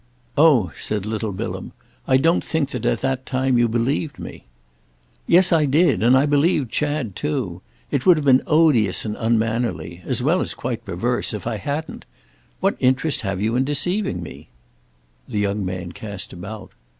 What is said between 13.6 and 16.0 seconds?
deceiving me?" The young man